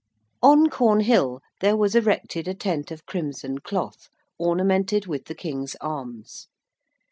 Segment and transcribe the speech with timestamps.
[0.41, 6.47] On Cornhill there was erected a tent of crimson cloth ornamented with the King's arms.